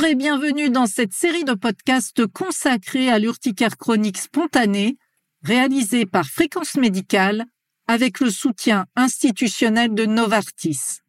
[0.00, 4.96] Bonjour et bienvenue dans cette série de podcasts consacrée à l'urticaire chronique spontanée,
[5.42, 7.44] réalisée par Fréquence Médicale
[7.86, 11.00] avec le soutien institutionnel de Novartis.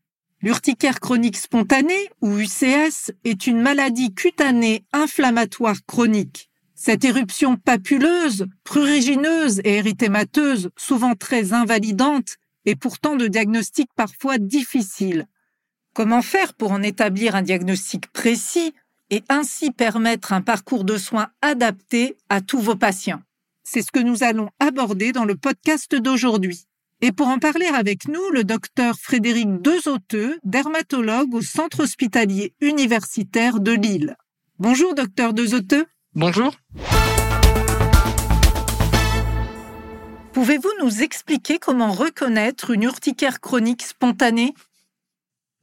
[0.42, 6.50] L'urticaire chronique spontanée, ou UCS, est une maladie cutanée inflammatoire chronique.
[6.76, 12.36] Cette éruption papuleuse, prurigineuse et érythémateuse, souvent très invalidante,
[12.66, 15.28] est pourtant de diagnostic parfois difficile.
[15.94, 18.74] Comment faire pour en établir un diagnostic précis
[19.12, 23.22] et ainsi permettre un parcours de soins adapté à tous vos patients
[23.64, 26.66] C'est ce que nous allons aborder dans le podcast d'aujourd'hui.
[27.02, 33.60] Et pour en parler avec nous, le docteur Frédéric Dezoteux, dermatologue au Centre hospitalier universitaire
[33.60, 34.16] de Lille.
[34.60, 35.86] Bonjour docteur Dezoteux.
[36.14, 36.54] Bonjour.
[40.34, 44.54] Pouvez-vous nous expliquer comment reconnaître une urticaire chronique spontanée?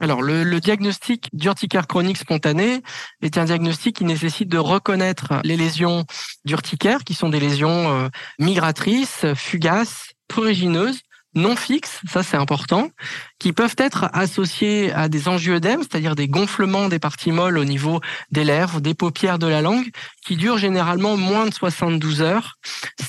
[0.00, 2.82] Alors, le, diagnostic d'urticaire chronique spontanée
[3.20, 6.04] est un diagnostic qui nécessite de reconnaître les lésions
[6.44, 8.08] d'urticaire, qui sont des lésions euh,
[8.38, 11.00] migratrices, fugaces, prurigineuses,
[11.34, 12.90] non fixes, ça c'est important,
[13.38, 18.00] qui peuvent être associés à des angioedèmes, c'est-à-dire des gonflements des parties molles au niveau
[18.30, 19.88] des lèvres, des paupières de la langue,
[20.26, 22.54] qui durent généralement moins de 72 heures,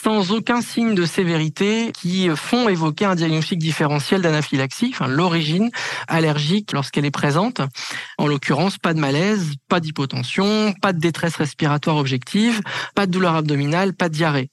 [0.04, 5.72] sans aucun signe de sévérité, qui font évoquer un diagnostic différentiel d'anaphylaxie, enfin l'origine
[6.08, 7.62] allergique lorsqu'elle est présente.
[8.18, 12.62] En l'occurrence, pas de malaise, pas d'hypotension, pas de détresse respiratoire objective,
[12.96, 14.50] pas de douleur abdominale, pas de diarrhée.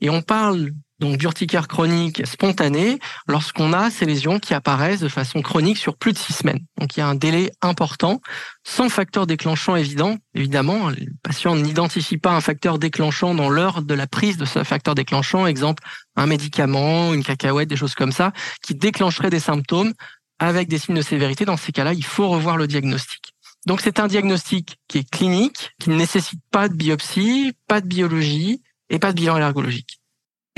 [0.00, 5.42] Et on parle donc d'urticaire chronique spontanée, lorsqu'on a ces lésions qui apparaissent de façon
[5.42, 6.60] chronique sur plus de six semaines.
[6.78, 8.20] Donc il y a un délai important,
[8.64, 10.16] sans facteur déclenchant évident.
[10.34, 14.62] Évidemment, le patient n'identifie pas un facteur déclenchant dans l'heure de la prise de ce
[14.62, 15.82] facteur déclenchant, exemple
[16.16, 19.94] un médicament, une cacahuète, des choses comme ça, qui déclencheraient des symptômes
[20.38, 21.44] avec des signes de sévérité.
[21.44, 23.32] Dans ces cas-là, il faut revoir le diagnostic.
[23.66, 27.86] Donc c'est un diagnostic qui est clinique, qui ne nécessite pas de biopsie, pas de
[27.86, 29.99] biologie et pas de bilan allergologique.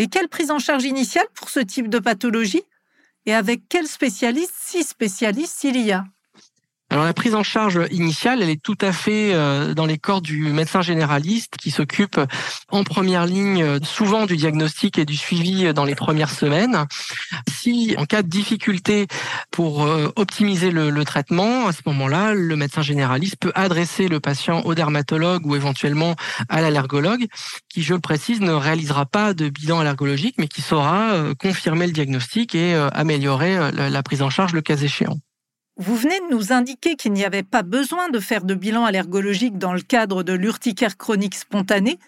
[0.02, 2.64] Et quelle prise en charge initiale pour ce type de pathologie?
[3.24, 6.04] Et avec quel spécialiste, si spécialiste il y a?
[6.92, 10.20] Alors la prise en charge initiale, elle est tout à fait euh, dans les corps
[10.20, 12.20] du médecin généraliste qui s'occupe
[12.68, 16.84] en première ligne euh, souvent du diagnostic et du suivi dans les premières semaines.
[17.50, 19.06] Si en cas de difficulté
[19.50, 24.60] pour euh, optimiser le, traitement, à ce moment-là, le médecin généraliste peut adresser le patient
[24.66, 26.14] au dermatologue ou éventuellement
[26.50, 27.24] à l'allergologue
[27.70, 31.92] qui, je le précise, ne réalisera pas de bilan allergologique mais qui saura confirmer le
[31.92, 35.16] diagnostic et améliorer la prise en charge le cas échéant.
[35.78, 39.56] Vous venez de nous indiquer qu'il n'y avait pas besoin de faire de bilan allergologique
[39.56, 41.98] dans le cadre de l'urticaire chronique spontanée,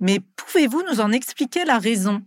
[0.00, 2.22] mais pouvez-vous nous en expliquer la raison?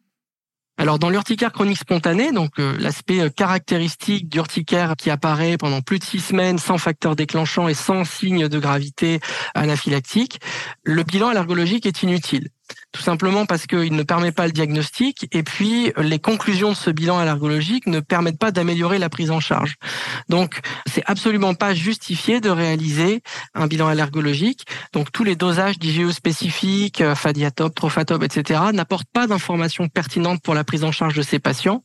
[0.77, 5.99] Alors dans l'urticaire chronique spontanée, donc euh, l'aspect euh, caractéristique d'urticaire qui apparaît pendant plus
[5.99, 9.19] de six semaines sans facteur déclenchant et sans signe de gravité
[9.53, 10.39] anaphylactique,
[10.83, 12.49] le bilan allergologique est inutile
[13.03, 17.19] simplement parce qu'il ne permet pas le diagnostic et puis les conclusions de ce bilan
[17.19, 19.75] allergologique ne permettent pas d'améliorer la prise en charge.
[20.29, 23.21] Donc c'est absolument pas justifié de réaliser
[23.53, 24.65] un bilan allergologique.
[24.93, 28.61] Donc tous les dosages d'IgE spécifiques, euh, Fadiatop, Trofatop, etc.
[28.73, 31.83] n'apportent pas d'informations pertinentes pour la prise en charge de ces patients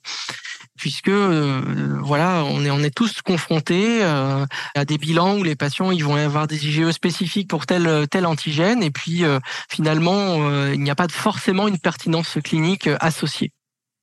[0.78, 1.61] puisque euh,
[2.03, 6.05] voilà, on est on est tous confrontés euh, à des bilans où les patients ils
[6.05, 10.91] vont avoir des IgE spécifiques pour tel tel antigène et puis euh, finalement il n'y
[10.91, 13.53] a pas forcément une pertinence clinique associée.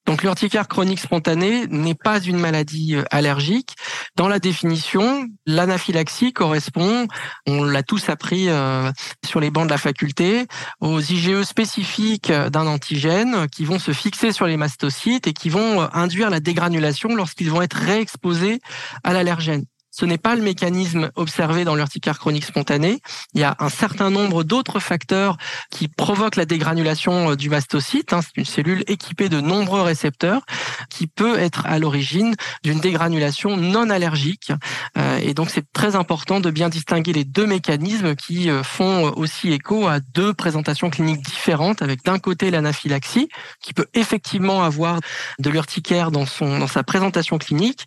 [0.05, 3.75] Donc l'urticaire chronique spontanée n'est pas une maladie euh, allergique.
[4.15, 7.07] Dans la définition, l'anaphylaxie correspond,
[7.47, 8.91] on l'a tous appris euh,
[9.25, 10.45] sur les bancs de la faculté,
[10.79, 15.81] aux IgE spécifiques d'un antigène qui vont se fixer sur les mastocytes et qui vont
[15.81, 18.59] euh, induire la dégranulation lorsqu'ils vont être réexposés
[19.03, 19.65] à l'allergène.
[19.97, 22.99] Ce n'est pas le mécanisme observé dans l'urticaire chronique spontanée.
[23.33, 25.37] Il y a un certain nombre d'autres facteurs
[25.71, 28.11] qui provoquent la dégranulation euh, du mastocyte.
[28.11, 28.19] Hein.
[28.21, 30.41] C'est une cellule équipée de nombreux récepteurs
[30.89, 34.51] qui peut être à l'origine d'une dégranulation non allergique.
[34.97, 39.13] Euh, et donc, c'est très important de bien distinguer les deux mécanismes qui euh, font
[39.15, 43.29] aussi écho à deux présentations cliniques différentes avec d'un côté l'anaphylaxie
[43.61, 44.99] qui peut effectivement avoir
[45.39, 47.85] de l'urticaire dans dans sa présentation clinique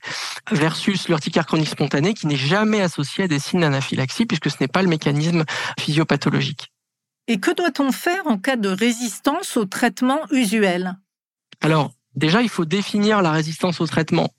[0.51, 4.69] versus l'urticaire chronique spontanée qui n'est jamais associé à des signes d'anaphylaxie puisque ce n'est
[4.69, 5.45] pas le mécanisme
[5.79, 6.73] physiopathologique.
[7.27, 10.97] Et que doit-on faire en cas de résistance au traitement usuel?
[11.61, 14.31] Alors, déjà, il faut définir la résistance au traitement.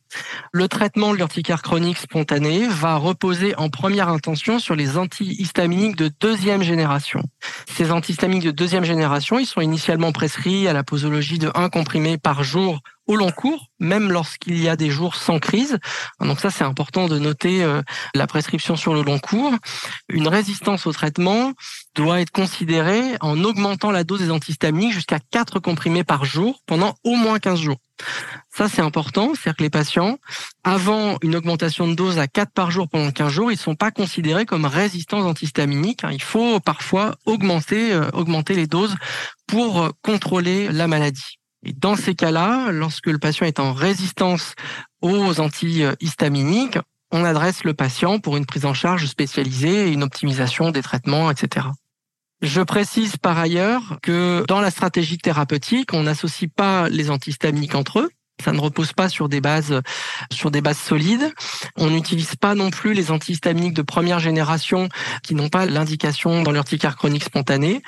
[0.52, 6.10] Le traitement de l'urticaire chronique spontanée va reposer en première intention sur les antihistaminiques de
[6.20, 7.22] deuxième génération.
[7.76, 12.18] Ces antihistaminiques de deuxième génération, ils sont initialement prescrits à la posologie de 1 comprimé
[12.18, 12.80] par jour
[13.10, 15.80] au long cours, même lorsqu'il y a des jours sans crise.
[16.20, 17.82] Donc ça, c'est important de noter euh,
[18.14, 19.52] la prescription sur le long cours.
[20.10, 21.54] Une résistance au traitement
[21.96, 26.96] doit être considérée en augmentant la dose des antihistaminiques jusqu'à 4 comprimés par jour pendant
[27.04, 27.78] au moins 15 jours.
[28.52, 29.34] Ça, c'est important.
[29.34, 30.18] C'est-à-dire que les patients,
[30.64, 33.76] avant une augmentation de dose à 4 par jour pendant 15 jours, ils ne sont
[33.76, 36.04] pas considérés comme résistants antihistaminiques.
[36.04, 36.12] Hein.
[36.12, 38.96] Il faut parfois augmenter, euh, augmenter les doses
[39.48, 41.40] pour euh, contrôler la maladie.
[41.64, 44.56] Et dans ces cas-là, lorsque le patient est en résistance
[45.02, 46.80] aux antihistaminiques,
[47.12, 51.32] on adresse le patient pour une prise en charge spécialisée et une optimisation des traitements,
[51.32, 51.68] etc.
[52.42, 58.00] Je précise par ailleurs que dans la stratégie thérapeutique, on n'associe pas les antihistaminiques entre
[58.00, 58.10] eux.
[58.44, 59.82] Ça ne repose pas sur des bases
[60.74, 61.34] solides.
[61.78, 64.90] On n'utilise pas non plus les antihistaminiques de première génération
[65.24, 67.82] qui n'ont pas l'indication dans l'urticaire chronique spontanée.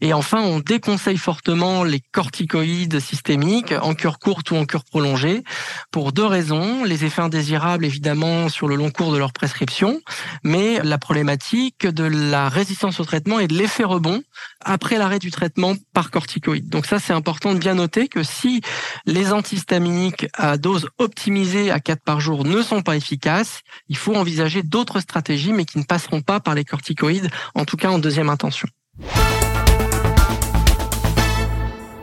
[0.00, 5.42] Et enfin, on déconseille fortement les corticoïdes systémiques en cure courte ou en cure prolongée
[5.90, 10.00] pour deux raisons les effets indésirables évidemment sur le long cours de leur prescription,
[10.42, 14.22] mais la problématique de la résistance au traitement et de l'effet rebond
[14.64, 16.68] après l'arrêt du traitement par corticoïde.
[16.68, 18.60] Donc ça, c'est important de bien noter que si
[19.06, 24.14] les antihistaminiques à dose optimisée à 4 par jour ne sont pas efficaces, il faut
[24.14, 27.98] envisager d'autres stratégies, mais qui ne passeront pas par les corticoïdes, en tout cas en
[27.98, 28.68] deuxième intention.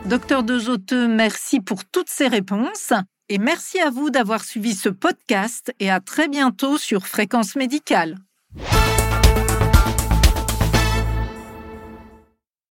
[0.06, 2.92] Docteur Dezoteux, merci pour toutes ces réponses.
[3.28, 8.18] Et merci à vous d'avoir suivi ce podcast et à très bientôt sur Fréquence Médicale.